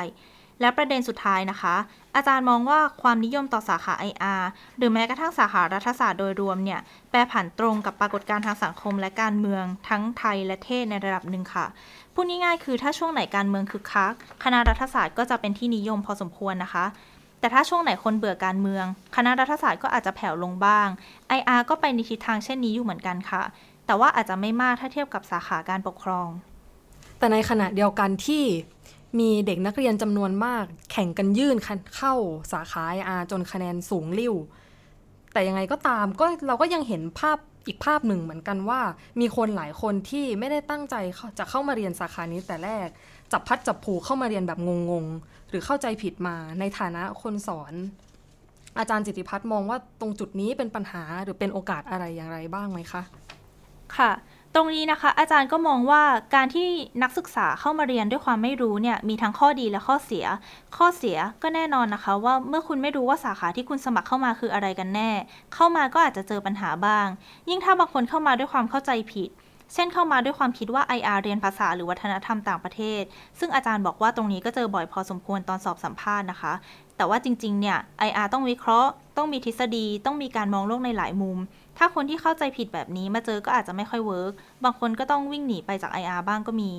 [0.61, 1.75] และประเด็นสุดท้ายนะคะ
[2.15, 4.43] อาจารย์มองว่าความนิยมต่อสาขา IR
[4.77, 11.65] หรือแม้กระทั่งสาขารัฐศาสตร์โดยรวมเนี่ย แปรผันตรงกับปรากฏการณ์ทางสังคมและการเมืองทั้งไทยและเทศในระดับหนึ่งค่ะ
[12.13, 16.85] พูดง่ายๆคือถ้าช่วงไหนการเมืองคึกคัก คณะรัฐศาสตร์ก็จะเป็นที่นิยมพอสมควรนะคะ
[17.39, 18.85] แต่ถ้าช่วงไหนคนเบื่อการเมือง
[19.15, 20.87] คณะรัฐศาสตร์ก็อาจจะแผ่วลงบ้าง
[21.37, 23.41] IR ก็ไปในทิศทางเช่นนี้อยู่เหมือนกันค่ะ
[23.85, 26.27] แต่ว่าอาจจะไม่มากถ้าเทียบกับสาขาการปกครอง
[27.19, 28.43] แต่ในขณะเดียวกันที่
[29.19, 31.57] มีเด็กนักเรียนจำนวนมาก แข่งกันยื่น
[31.95, 32.13] เข้า
[32.53, 34.35] สาขาอาจนคะแนนสูงริ่ว
[35.33, 38.81] แต่ยังไงก็ตามก็เราก็ยังเห็นภาพอีกภาพหนึ่งเหมือนกันว่า
[39.19, 40.95] มีคนหลายคนที่ไม่ได้ตั้งใจ
[41.39, 42.87] จะเข้ามาเรียนสาขานี้แต่แรก
[43.31, 44.59] จับพัดจับผูเข้ามาเรียนแบบ
[44.91, 47.73] งงๆ หรือเข้าใจผิดมาในฐานะคนสอน
[48.79, 53.01] อาจารย์จิติพัฒน์มองว่าตรงจุดนี้เป็นปัญหาหรือเป็นโอกาสอะไรอย่างไรบ้างไหมคะ
[53.97, 54.11] ค่ะ
[54.57, 56.03] ตรงนี้นะคะ อาจารย์ก็มองว่า
[56.35, 56.67] การที่
[57.03, 60.25] นักศึกษาเข้ามาเรียนด้วยความไม่รู้เนี่ยมีทั้งข้อดีและข้อเสีย
[60.77, 65.11] ข้อเสียก็แน่นอนนะคะ ว่าเมื่อคุณไม่รู้ว่าสาขาที่คุณสมัครเข้ามาคืออะไรกันแน่
[65.53, 67.07] เข้ามาก็อาจจะเจอปัญหาบ้าง
[67.49, 69.29] ยิ่งถ้าบางคนเข้ามาด้วยความเข้าใจผิด
[69.73, 73.01] เช่นเข้ามาด้วยความคิดว่า IR เรียนภาษาหรือวัฒนธรรมต่างประเทศ
[73.39, 76.53] ซึ่งอาจารย์บอกว่าตรงนี้ก็เจอบ่อยพอสมควรตอนสอบสัมภาษณ์นะคะ
[76.97, 81.37] แต่ว่าจริงๆเนี่ย IR ต้องวิเคราะห์ ต้องมีทฤษฎี ต้องมีการมองโลกในหลายมุม
[81.77, 86.71] ถ้าคนที่เข้าใจผิดแบบนี้มาเจอก็อาจจะไม่ค่อย work บางคนก็ต้องวิ่งหนีไปจาก IR บ้างก็มี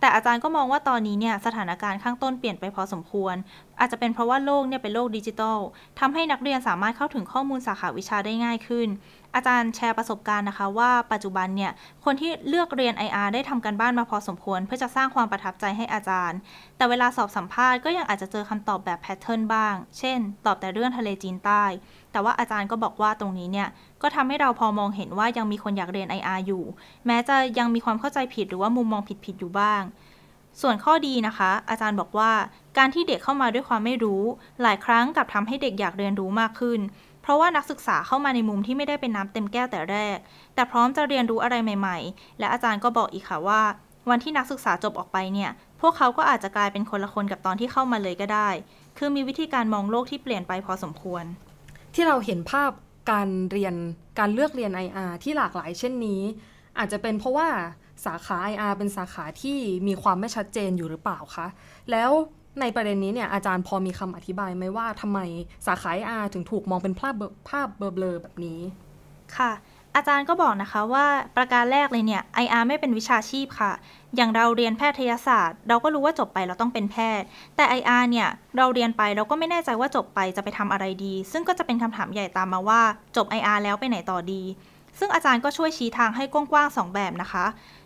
[0.00, 3.34] แต่อาจารย์ก็มองว่าตอนนี้เนี่ยสถานการณ์ข้างต้นเปลี่ยนไปพอสมควร
[3.82, 5.58] อาจจะเป็นเพราะว่าโลกเนี่ยเป็นโลกดิจิทัล
[6.00, 8.88] ทำให้นักเรียนสามารถเข้าถึงข้อมูลสาขาวิชาได้ง่ายขึ้น
[9.34, 11.72] อาจารย์แชร์ประสบการณ์นะคะ ว่าปัจจุบันเนี่ย
[12.04, 16.38] คนที่เลือกเรียน IR ได้ทำการบ้านมาพอสมควร เพื่อจะสร้างความประทับใจให้อาจารย์
[16.76, 21.64] แต่เวลาสอบสัมภาษณ์ก็ยังอาจจะเจอคำตอบแบบ pattern บ้าง เช่น ตอบแต่เรื่องทะเลจีนใต้
[22.12, 23.68] แต่ว่าอาจารย์ก็บอกว่าตรงนี้เนี่ย
[24.02, 26.64] ก็ทำให้เราพอมองเห็นว่ายังมีคนอยากเรียน IR อยู่
[27.06, 29.82] แม้จะยังมีความเข้าใจผิดหรือว่ามุมมองผิดๆอยู่บ้าง
[30.60, 32.32] ส่วนข้อดีนะคะ อาจารย์บอกว่า
[32.78, 34.22] การที่เด็กเข้ามาด้วยความไม่รู้
[34.62, 36.80] หลายครั้งกับทำให้เด็กอยากเรียนรู้มากขึ้น
[37.22, 40.18] เพราะว่านักศึกษาเข้ามาในมุมที่ไม่ได้เป็นน้ำเต็มแก้วแต่แรก
[40.54, 43.62] แต่พร้อมจะเรียนรู้อะไรใหม่ ๆ และอาจารย์ก็บอกอีกค่ะว่า
[44.10, 48.48] วันที่นักศึกษาจบออกไปเนี่ย พวกเขาก็อาจจะกลายเป็นคนละคนกับตอนที่เข้ามาเลยก็ได้
[48.98, 51.24] คือมีวิธีการมองโลกที่เปลี่ยนไปพอสมควร
[51.94, 52.70] ที่เราเห็นภาพ
[53.10, 53.74] การเรียน
[54.18, 56.20] การเลือกเรียน IR ที่หลากหลายเช่นนี้
[56.78, 57.48] อาจจะเป็นเพราะว่า
[58.06, 61.46] สาขา IR เป็นสาขาที่มีความไม่ชัดเจนอยู่หรือเปล่าคะ
[61.90, 62.10] แล้ว
[62.60, 65.18] ในประเด็นนี้เนี่ยอาจารย์พอมีคำอธิบายไหมว่าทำไม
[65.66, 67.14] สาขาอาถึงถูกมองเป็นภาพ
[67.48, 68.60] ภาพเบลอแบบนี้
[69.36, 69.52] ค่ะ
[69.96, 73.72] อาจารย์ก็บอกนะคะว่าประการแรกเลยเนี่ย IR ไม่เป็นวิชาชีพค่ะ
[74.16, 82.80] อย่างเราเรียนแพทยศาสตร์ เราก็รู้ว่าจบไปเราต้องเป็นแพทย์ แต่ IR เนี่ยเราเรียนไปเราก็ไม่แน่ใจว่าจบไปจะไปทำอะไรดี ซึ่งก็จะเป็นคำถามใหญ่ตามมาว่า
[83.16, 84.42] จบ IR แล้วไปไหนต่อดี
[84.98, 87.44] ซึ่งอาจารย์ก็ช่วยชี้ทางให้กว้างๆสองแบบนะคะ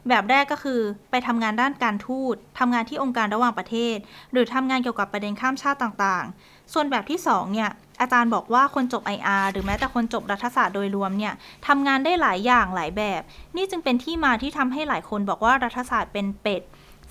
[0.09, 3.97] แบบแรกก็คือไปทำงานด้านการทูตทำงานที่องค์การระหว่างประเทศ
[4.33, 11.35] หรือทำงานเกี่ยวกับประเด็นข้ามชาติต่างๆ ส่วนแบบที่2เนี่ยอาจารย์บอกว่าคนจบ IR หรือแม้แต่คนจบรัฐศาสตร์โดยรวมเนี่ย
[11.67, 13.23] ทำงานได้หลายอย่างหลายแบบ
[13.57, 16.63] นี่จึงเป็นที่มาที่ทำให้หลายคนบอกว่ารัฐศาสตร์เป็นเป็ด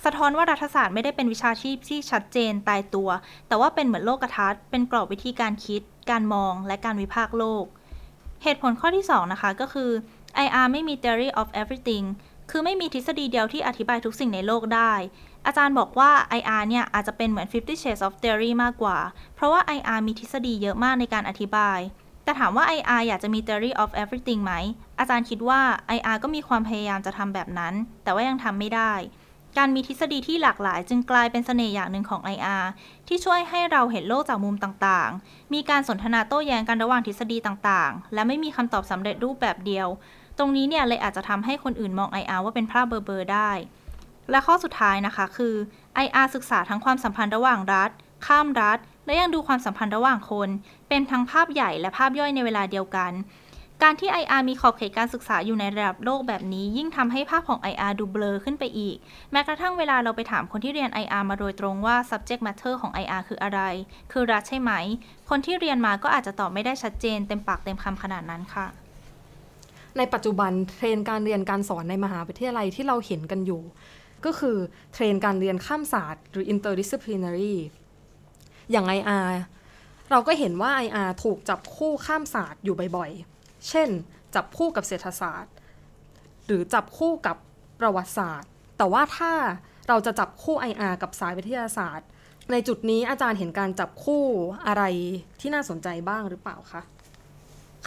[0.04, 3.08] สะท้อนว่ารัฐศาสตร์ไม่ได้เป็นวิชาชีพที่ชัดเจนตายตัว
[3.48, 7.64] แต่ว่าเป็นเหมือนโลกทัศน์ เป็นกรอบวิธีการคิด การมอง และการวิพากษ์โลก
[8.42, 9.90] เหตุผลข้อที่ 2 นะคะก็คือ
[10.44, 12.04] IR ไม่มี theory of everything
[12.50, 14.92] คือไม่มีทฤษฎีเดียวที่อธิบายทุกสิ่งในโลกได้
[15.46, 18.98] อาจารย์บอกว่า IR เนี่ย อาจจะเป็นเหมือน Fifty Shades of Theory มากกว่า
[19.34, 21.78] เพราะว่า IR มีทฤษฎีเยอะมากในการอธิบาย
[22.24, 24.52] แต่ถามว่า IR อยากจะมี theory of everything ไหม
[24.98, 25.60] อาจารย์คิดว่า
[25.96, 28.92] IR ก็มีความพยายามจะทำแบบนั้น แต่ว่ายังทำไม่ได้
[29.58, 32.64] การมีทฤษฎีที่หลากหลายจึงกลายเป็นเสน่ห์อย่างหนึ่งของ IR
[33.06, 39.88] ที่ช่วยให้เราเห็นโลกจากมุมต่างๆ มีการสนทนาโต้แย้งกันระหว่างทฤษฎีต่างๆ และไม่มีคำตอบสำเร็จรูปแบบเดียว
[40.38, 43.50] ตรงนี้เนี่ยเลยอาจจะทำให้คนอื่นมอง IR ว่าเป็นภาพเบอร์ๆได้
[44.30, 45.54] และข้อสุดท้ายนะคะคือ
[46.04, 47.90] IR ศึกษาทั้งความสัมพันธ์ระหว่างรัฐ
[48.26, 50.48] ข้ามรัฐ และยังดูความสัมพันธ์ระหว่างคน
[50.88, 53.12] เป็นทั้งภาพใหญ่และภาพย่อยในเวลาเดียวกัน
[53.82, 58.96] การที่ IR มีขอบเขตการศึกษาอยู่ในระดับโลกแบบนี้ ยิ่งทำให้ภาพของ IR ดูเบลอขึ้นไปอีก
[59.32, 63.60] แม้กระทั่งเวลาเราไปถามคนที่เรียน IR มาโดยตรงว่า subject matter ของ IR คืออะไร
[64.12, 64.72] คือรัฐใช่ไหม
[65.30, 68.85] คนที่เรียนมาก็อาจจะตอบไม่ได้ชัดเจน เต็มปากเต็มคำขนาดนั้นค่ะ
[69.98, 73.62] ในปัจจุบันเทรนการเรียนการสอนในมหาวิทยาลัยที่เราเห็นกันอยู่
[74.24, 74.56] ก็คือ
[74.92, 77.54] เทรนการเรียนข้ามศาสตร์หรือ interdisciplinary
[78.70, 79.30] อย่าง IR
[80.10, 83.88] เราก็เห็นว่า IR ถูกจับคู่ข้ามศาสตร์อยู่บ่อยๆ เช่น
[84.34, 85.54] จับคู่กับเศรษฐศาสตร์
[86.46, 87.36] หรือจับคู่กับ
[87.80, 89.32] ประวัติศาสตร์ แต่ว่าถ้า
[89.88, 92.08] เราจะจับคู่ IR กับสายวิทยาศาสตร์
[92.52, 94.24] ในจุดนี้อาจารย์เห็นการจับคู่
[94.66, 94.82] อะไร
[95.40, 96.82] ที่น่าสนใจบ้างหรือเปล่าคะ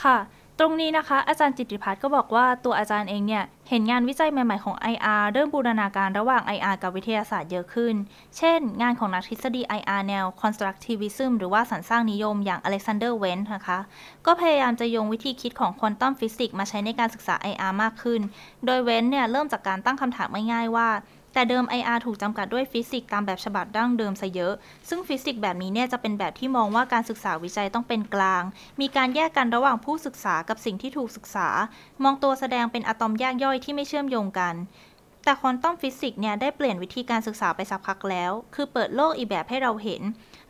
[0.04, 0.18] ค่ะ
[0.62, 7.96] ตรงนี้นะคะ อาจารย์จิติพัฒน์ก็บอกว่าตัวอาจารย์เองเนี่ย เห็นงานวิจัยใหม่ๆของ IR เริ่มบูรณาการระหว่าง IR กับวิทยาศาสตร์เยอะขึ้น
[8.38, 13.80] เช่น งานของนักทฤษฎี IR แนว constructivism หรือว่าสรรสร้างนิยมอย่าง Alexander Wendt นนะคะ
[14.26, 18.22] ก็พยายามจะโยงวิธีคิดของควอนตัมฟิสิกส์มาใช้ในการศึกษา IR มากขึ้น
[18.66, 20.90] โดย Wendt เนี่ยเริ่มจากการตั้งคำถามง่ายๆว่า
[21.34, 24.54] แต่เดิม IR ถูกจำกัดด้วยฟิสิกส์ตามแบบฉบับดั้งเดิมซะเยอะ
[24.90, 28.44] ซึ่งฟิสิกส์แบบนี้เนี่ยจะเป็นแบบที่มองว่าการศึกษาวิจัยต้องเป็นกลาง
[28.82, 31.48] มีการแยกกันระหว่างผู้ศึกษากับสิ่งที่ถูกศึกษา
[32.04, 34.56] มองตัวแสดงเป็นอะตอมแยกย่อยที่ไม่เชื่อมโยงกัน
[35.24, 40.02] แต่ควอนตัมฟิสิกส์เนี่ยได้เปลี่ยนวิธีการศึกษาไปสักพักแล้ว คือเปิดโลกอีกแบบให้เราเห็น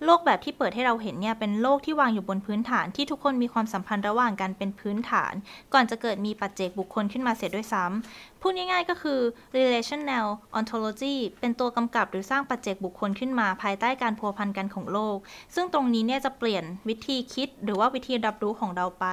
[0.06, 5.34] โลกแบบที่เปิดให้เราเห็นเนี่ยเป็นโลกที่วางอยู่บนพื้นฐานที่ทุกคนมีความสัมพันธ์ระหว่างกันเป็นพื้นฐาน
[5.74, 9.20] ก่อนจะเกิดมีปัจเจกบุคคลขึ้นมาเสียด้วยซ้ำพูดง่ายๆก็คือ
[9.58, 10.26] relational
[10.60, 15.18] ontology เป็นตัวกำกับหรือสร้างปัจเจกบุคคลขึ้นมา ภายใต้การพัวพันกันของโลก
[15.56, 19.06] ซึ่งตรงนี้เนี่ยจะเปลี่ยนวิธีคิด หรือว่าวิธีรับรู้ของเราไป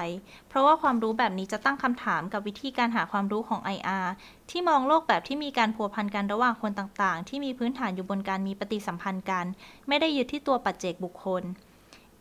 [0.49, 4.07] เพราะว่าความรู้แบบนี้จะตั้งคำถามกับวิธีการหาความรู้ของ IR
[4.51, 9.45] ที่มองโลกแบบที่มีการพัวพันกันระหว่างคนต่างๆ ที่มีพื้นฐานอยู่บนการมีปฏิสัมพันธ์กัน
[9.89, 11.43] ไม่ได้ยึดที่ตัวปัจเจกบุคคล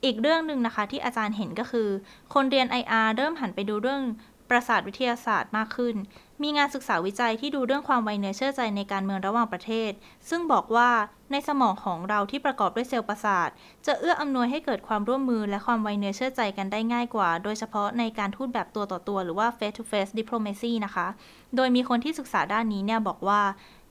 [0.04, 1.90] อีกเรื่องหนึ่งนะคะที่อาจารย์เห็นก็คือ
[2.34, 4.02] คนเรียน IR เริ่มหันไปดูเรื่อง
[4.50, 5.96] ประสาทวิทยาศาสตร์มากขึ้น
[6.44, 9.92] มีงานศึกษาวิจัยที่ดูเรื่องความไวเนื้อเชื่อใจในการเมืองระหว่างประเทศ
[10.30, 10.90] ซึ่งบอกว่า
[11.32, 13.50] ในสมองของเราที่ประกอบด้วยเซลล์ประสาท
[13.86, 21.08] จะเอื้ออำนวยให้เกิดความร่วมมือและความไวเนื้อเชื่อใจกันได้ง่ายกว่า โดยเฉพาะในการทูตแบบตัวต่อตัว หรือว่า face to face diplomacy นะคะ
[21.56, 23.42] โดยมีคนที่ศึกษาด้านนี้เนี่ยบอกว่า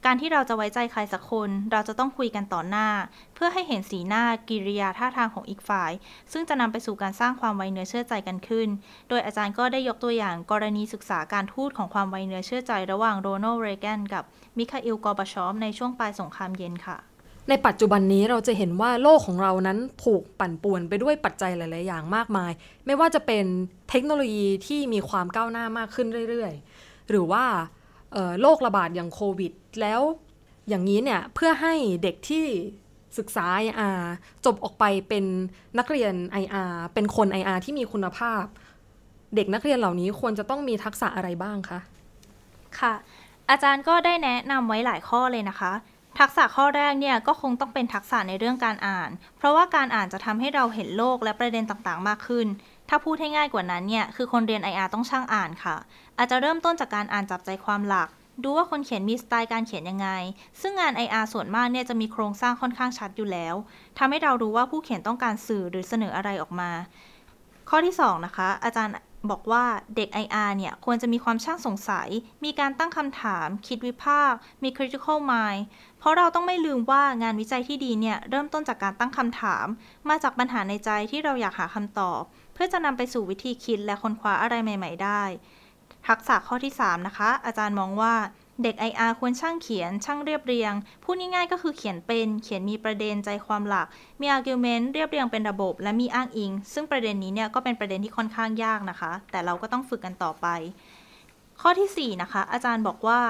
[0.07, 2.89] การที่เราจะไว้ใจใครสักคน เราจะต้องคุยกันต่อหน้า
[3.35, 5.93] เพื่อให้เห็นสีหน้ากิริยาท่าทางของอีกฝ่าย
[6.33, 8.69] ซึ่งจะนำไปสู่การสร้างความไวเนื้อเชื่อใจกันขึ้น
[9.09, 14.25] โดยอาจารย์ก็ได้ยกตัวอย่างกรณีศึกษาการทูตของความไวเนื้อเชื่อใจ ระหว่างโรนัลด์เรแกนกับ
[14.59, 16.97] มิคาอิลกอร์บาชอฟในช่วงปลายสงครามเย็นค่ะ
[17.49, 22.53] ในปัจจุบันนี้เราจะเห็นว่าโลกของเรานั้นถูกปั่นป่วนไปด้วยปัจจัยหลาย ๆ อย่างมากมาย
[22.87, 23.45] ไม่ว่าจะเป็น
[23.91, 27.45] เทคโนโลยีที่มีความก้าวหน้ามากขึ้นเรื่อย ๆ หรือว่า
[28.41, 30.01] โรคระบาดอย่างโควิด แล้ว
[30.69, 32.45] อย่างนี้เนี่ยเพื่อให้เด็กที่
[33.19, 34.01] ศึกษา IR
[34.45, 35.25] จบออกไปเป็น
[35.79, 38.43] นักเรียน IR เป็นคน IR ที่มีคุณภาพ
[39.35, 41.81] เด็กนักเรียนเหล่านี้ควรจะต้องมีทักษะอะไรบ้างคะ
[42.79, 42.95] ค่ะ
[43.51, 45.73] อาจารย์ก็ได้แนะนำไว้หลายข้อเลยนะคะ
[46.21, 52.47] ทักษะข้อแรกเนี่ยก็คงต้องเป็นทักษะในเรื่องการอ่าน เพราะว่าการอ่านจะทำให้เราเห็นโลกและประเด็นต่างๆ มากขึ้น
[52.89, 55.77] ถ้าพูดให้ง่ายกว่านั้นเนี่ยคือคนเรียน IR ต้องช่างอ่านค่ะ
[56.19, 58.09] อาจจะเริ่มต้นจากการอ่านจับใจความหลัก
[58.43, 60.09] ดูว่าคนเขียนมีสไตล์การเขียนยังไง
[60.61, 63.55] ซึ่งงาน IR ส่วนมากเนี่ยจะมีโครงสร้างค่อนข้างชัดอยู่แล้ว
[63.99, 66.71] ทำให้เรารู้ว่าผู้เขียนต้องการสื่อหรือเสนออะไรออกมา
[67.69, 68.95] ข้อที่ 2 นะคะ อาจารย์
[69.31, 69.65] บอกว่า
[69.97, 72.09] เด็ก IR เนี่ยควรจะมีความช่างสงสัย
[72.45, 75.63] มีการตั้งคำถาม คิดวิพากษ์ มี critical mind
[75.99, 79.67] เพราะเราต้องไม่ลืมว่างานวิจัยที่ดีเนี่ยเริ่มต้นจากการตั้งคำถาม
[80.09, 82.21] มาจากปัญหาในใจที่เราอยากหาคำตอบ
[82.55, 85.23] เพื่อจะนำไปสู่วิธีคิดและค้นคว้าอะไรใหม่ ๆ ได้
[86.09, 88.15] ทักษะข้อที่ 3 นะคะ อาจารย์มองว่า
[88.63, 90.73] เด็ก IR ควรช่างเขียน ช่างเรียบเรียง
[91.05, 93.87] พูดง่ายๆก็คือเขียนเป็น เขียนมีประเด็นใจความหลัก
[94.21, 100.47] มี argument เรียบเรียงเป็นระบบ และมีอ้างอิง ซึ่งประเด็นนี้เนี่ยก็เป็นประเด็นที่ค่อนข้างยากนะคะ แต่เราก็ต้องฝึกกันต่อไป
[101.61, 103.21] ข้อทีสี่4 นะคะ อาจารย์บอกว่า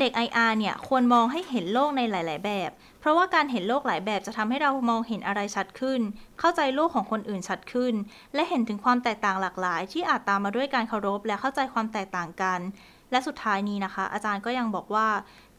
[0.00, 2.70] เด็ก IR เนี่ยควรมองให้เห็นโลกในหลาย ๆ แบบ
[3.02, 6.00] เพราะว่าการเห็นโลกหลายแบบจะทำให้เรามองเห็นอะไรชัดขึ้น
[6.38, 7.94] เข้าใจโลกของคนอื่นชัดขึ้น
[8.34, 12.60] และเห็นถึงความแตกต่างหลากหลาย ที่อาจตามมาด้วยการเคารพและเข้าใจความแตกต่างกัน
[13.10, 15.08] และสุดท้ายนี้นะคะ อาจารย์ก็ยังบอกว่า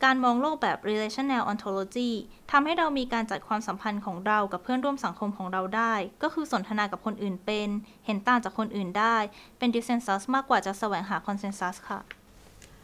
[0.04, 2.12] การมองโลกแบบ relational ontology
[2.52, 7.70] ทำให้เรามีการจัดความสัมพันธ์ของเรากับเพื่อนร่วมสังคมของเราได้ ก็คือสนทนากับคนอื่นเป็น
[8.06, 9.18] เห็นต่างจากคนอื่นได้
[9.58, 12.00] เป็น dissensus มากกว่าจะแสวงหา consensus ค่ะ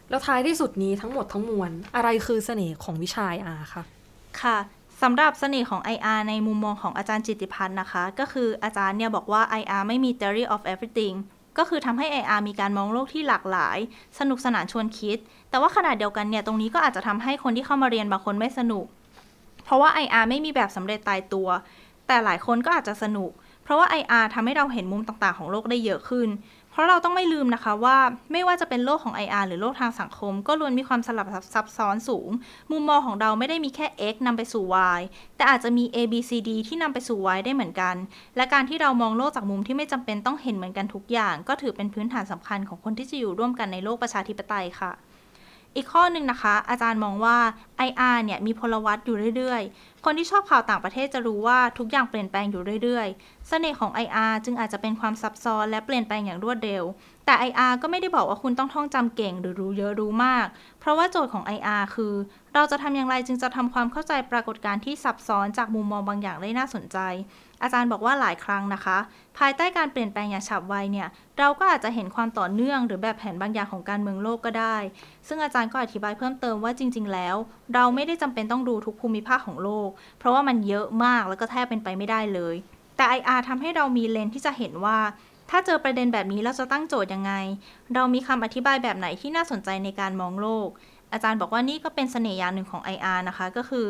[0.09, 3.83] แล้วท้ายที่สุดนี้ทั้งหมดทั้งมวล อะไรคือเสน่ห์ของวิชา IR คะ
[4.41, 4.57] ค่ะ
[5.01, 11.15] สำหรับเสน่ห์ของ IR ในมุมมองของอาจารย์จิติพันธ์นะคะ ก็คืออาจารย์เนี่ยบอกว่า IR ไม่มี theory of everything
[11.57, 13.77] ก็คือทำให้ IR มีการมองโลกที่หลากหลาย
[14.19, 15.17] สนุกสนานชวนคิด
[15.49, 18.85] แต่ว่าขณะเดียวกันเนี่ย ตรงนี้ก็อาจจะทำให้คนที่เข้ามาเรียนบางคนไม่สนุก
[19.63, 21.47] เพราะว่า IR ไม่มีแบบสำเร็จตายตัว
[22.07, 23.31] แต่หลายคนก็อาจจะสนุก
[23.63, 26.27] เพราะว่า IR ทำให้เราเห็นมุมต่างๆ ของโลกได้เยอะขึ้น
[26.71, 27.97] เพราะเราต้องไม่ลืมนะคะว่า
[28.31, 32.29] ไม่ว่าจะเป็นโลกของ IR หรือโลกทางสังคม ก็ล้วนมีความสลับซับซ้อนสูง
[32.71, 34.63] มุมมองของเราไม่ได้มีแค่ x นำไปสู่
[34.97, 35.01] y
[35.37, 37.95] แต่อาจจะมี a b c d ที่นำไปสู่ y ได้เหมือนกัน
[38.35, 44.91] และการที่เรามองโลกจากมุมที่ไม่จำเป็นต้องเห็นเหมือนกันทุกอย่าง ก็ถือเป็นพื้นฐานสำคัญของคนที่จะอยู่ร่วมกันในโลกประชาธิปไตยค่ะ
[45.79, 47.37] อีกข้อหนึ่งนะคะ อาจารย์มองว่า
[47.87, 56.83] IR เนี่ยมีพลวัตอยู่เรื่อยๆ คนที่ชอบข่าวต่างประเทศจะรู้ว่าทุกอย่างเปลี่ยนแปลงอยู่เรื่อยๆ เสน่ห์ของ IR จึงอาจจะเป็นความซับซ้อนและเปลี่ยนแปลงอย่างรวดเร็ว
[57.25, 60.45] แต่ IR ก็ไม่ได้บอกว่าคุณต้องท่องจำเก่งหรือรู้เยอะรู้มาก
[60.79, 62.13] เพราะว่าโจทย์ของ IR คือ
[62.53, 66.97] เราจะทำอย่างไรจึงจะทำความเข้าใจปรากฏการณ์ที่ซับซ้อนจากมุมมองบางอย่างได้น่าสนใจ
[67.63, 68.97] อาจารย์บอกว่าหลายครั้งนะคะ
[69.37, 71.07] ภายใต้การเปลี่ยนแปลงอย่างฉับไวเนี่ย
[71.39, 74.77] เราก็อาจจะเห็นความต่อเนื่องหรือแบบแผนบางอย่างของการเมืองโลกก็ได้
[75.27, 77.35] ซึ่งอาจารย์ก็อธิบายเพิ่มเติมว่าจริง ๆ แล้ว
[77.73, 82.55] เราไม่ได้จำเป็นต้องดูทุกภูมิภาคของโลก เพราะว่ามันเยอะมากแล้วก็แทบเป็นไปไม่ได้เลย
[82.97, 84.97] แต่ IR ทำให้เรามีเลนที่จะเห็นว่า
[85.49, 87.33] ถ้าเจอประเด็นแบบนี้เราจะตั้งโจทย์ยังไง
[87.93, 90.69] เรามีคำอธิบายแบบไหนที่น่าสนใจในการมองโลก
[91.13, 93.87] อาจารย์บอกว่านี่ก็เป็นเสน่ห์อย่างหนึ่งของ IR นะคะ ก็คือ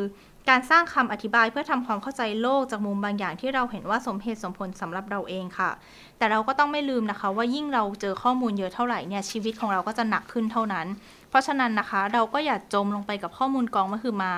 [0.48, 5.70] การสร้างคำอธิบายเพื่อทำความเข้าใจโลกจากมุมบางอย่างที่เราเห็นว่าสมเหตุสมผลสำหรับเราเองค่ะ
[6.18, 10.86] แต่เราก็ต้องไม่ลืมนะคะ ว่ายิ่งเราเจอข้อมูลเยอะเท่าไหร่เนี่ยชีวิตของเราก็จะหนักขึ้นเท่านั้น
[11.28, 14.34] เพราะฉะนั้นนะคะ เราก็อย่าจมลงไปกับข้อมูลกองมหึมา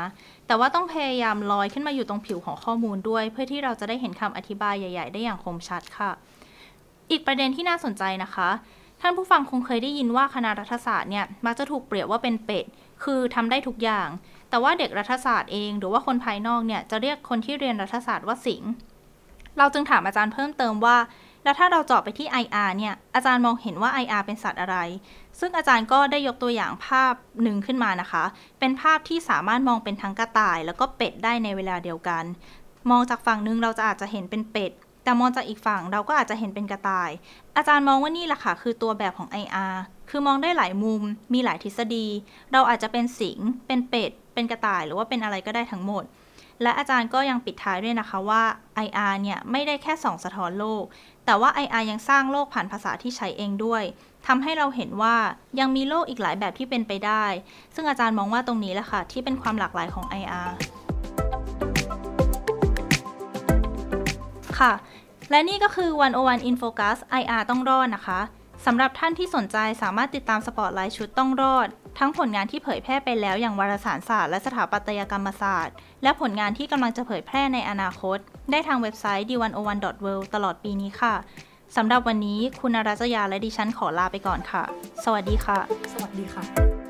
[0.47, 6.11] แต่ว่าต้องพยายามลอยขึ้นมาอยู่ตรงผิวของข้อมูลด้วย เพื่อที่เราจะได้เห็นคำอธิบายใหญ่ ๆ ได้อย่างคมชัดค่ะ
[7.11, 8.49] อีกประเด็นที่น่าสนใจนะคะ
[9.01, 12.65] ท่านผู้ฟังคงเคยได้ยินว่าคณะรัฐศาสตร์เนี่ยมักจะถูกเปรียบว่าเป็นเป็ด
[13.05, 14.09] คือทำได้ทุกอย่าง
[14.53, 18.63] แต่ว่าเด็กรัฐศาสตร์เองหรือว่าคนภายนอกเนี่ยจะเรียกคนที่เรียนรัฐศาสตร์ว่าสิง
[19.59, 20.97] เราจึงถามอาจารย์เพิ่มเติมว่า
[21.45, 24.77] แล้วถ้าเราเจาะไปที่ IR เนี่ยอาจารย์มองเห็นว่า IR เป็นสัตว์อะไร
[25.41, 28.25] ซึ่งอาจารย์ก็ได้ยกตัวอย่างภาพหนึ่งขึ้นมานะคะ
[28.59, 32.25] เป็นภาพที่สามารถมองเป็นทั้งกระต่าย แล้วก็เป็ดได้ในเวลาเดียวกัน
[32.91, 34.73] มองจากฝั่งหนึ่งเราจะอาจจะเห็นเป็นเป็ด
[35.05, 37.11] แต่มองจากอีกฝั่งเราก็อาจจะเห็นเป็นกระต่าย
[37.57, 39.75] อาจารย์มองว่านี่แหละค่ะ คือตัวแบบของ IR
[40.11, 42.07] คือมองได้หลายมุม มีหลายทฤษฎี
[42.53, 46.05] เราอาจจะเป็นสิง เป็นเป็ด เป็นกระต่ายหรือว่าเป็นอะไรก็ได้ทั้งหมด
[46.63, 48.43] และอาจารย์ก็ยังปิดท้ายด้วยนะคะว่า
[48.87, 50.85] IR เนี่ยไม่ได้แค่ส่องสะท้อนโลก
[51.27, 53.83] แต่ว่า IR ยังสร้างโลกผ่านภาษาที่ใช้เองด้วย
[54.27, 55.17] ทำให้เราเห็นว่า
[55.61, 57.25] ยังมีโลกอีกหลายแบบที่เป็นไปได้
[57.75, 60.49] ซึ่งอาจารย์มองว่าตรงนี้แหละค่ะที่เป็นความหลากหลายของ IR
[64.59, 64.73] ค่ะ
[65.31, 68.21] และนี่ก็คือ 101 in focus IR ต้องรอดนะคะ
[68.67, 78.19] สำหรับท่านที่สนใจสามารถติดตามสปอตไลท์ชุดต้องรอด ทั้งผลงานที่เผยแพร่ไปแล้วอย่างวารสารศาสตร์และสถาปัตยกรรมศาสตร์ และผลงานที่กำลังจะเผยแพร่ในอนาคต
[78.51, 81.15] ได้ทางเว็บไซต์ d101.world ตลอดปีนี้ค่ะ
[81.77, 84.63] สำหรับวันนี้คุณนรัจยาและดิฉันขอลาไปก่อนค่ะ
[85.05, 85.59] สวัสดีค่ะ
[85.93, 86.82] สวัสดีค่ะ